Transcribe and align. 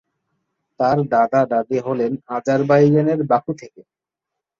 তাঁর 0.79 0.97
দাদা-দাদি 1.09 1.77
হলেন 1.79 2.11
আজারবাইজানের 2.35 3.19
বাকু 3.23 3.51
থেকে। 3.61 3.81